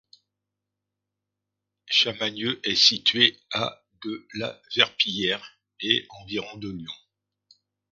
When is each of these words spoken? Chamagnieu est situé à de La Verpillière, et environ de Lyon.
Chamagnieu 1.85 2.59
est 2.67 2.73
situé 2.73 3.39
à 3.53 3.83
de 4.03 4.27
La 4.33 4.59
Verpillière, 4.75 5.59
et 5.79 6.07
environ 6.09 6.57
de 6.57 6.69
Lyon. 6.71 6.93